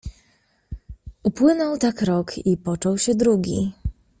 [1.23, 3.71] "Upłynął tak rok i począł się drugi."